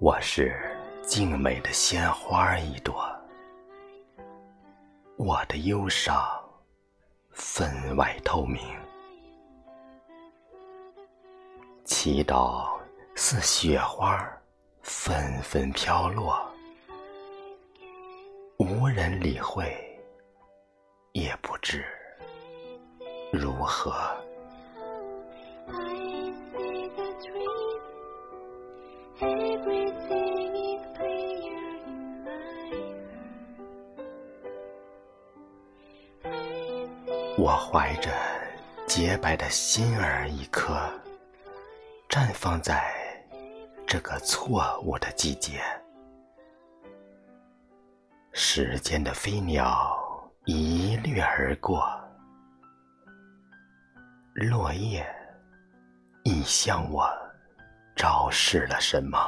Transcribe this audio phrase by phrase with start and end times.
[0.00, 0.54] 我是
[1.02, 3.04] 静美的鲜花一朵，
[5.16, 6.16] 我的忧伤
[7.30, 8.60] 分外透明，
[11.84, 12.68] 祈祷
[13.14, 14.26] 似雪花
[14.82, 16.40] 纷纷飘落，
[18.58, 19.76] 无人理会，
[21.12, 21.84] 也不知。
[23.30, 23.92] 如何？
[37.36, 38.10] 我怀着
[38.86, 40.74] 洁白的心儿一颗，
[42.08, 42.92] 绽放在
[43.86, 45.60] 这个错误的季节。
[48.32, 49.96] 时间的飞鸟
[50.46, 52.07] 一掠而过。
[54.46, 55.04] 落叶
[56.22, 57.10] 已向我
[57.96, 59.18] 昭示了什么？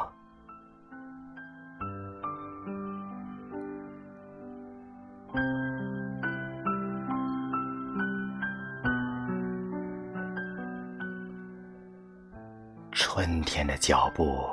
[12.92, 14.48] 春天的脚步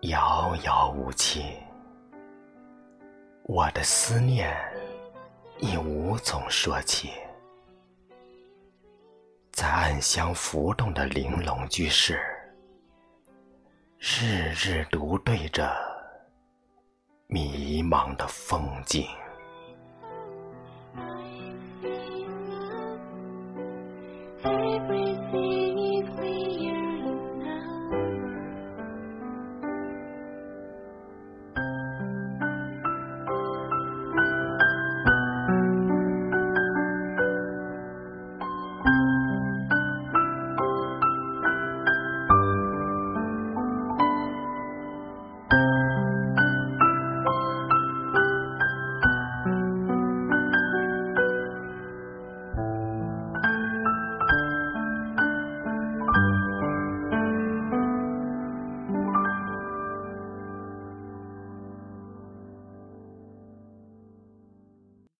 [0.00, 1.56] 遥遥无期，
[3.44, 4.52] 我的思念
[5.60, 7.12] 已无从说起。
[9.60, 12.20] 在暗香浮动的玲珑居室，
[13.98, 15.68] 日日独对着
[17.26, 19.04] 迷茫的风景。